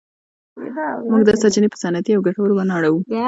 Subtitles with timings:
[1.09, 2.99] موږ دا سرچینې په صنعتي او ګټورو بڼو اړوو.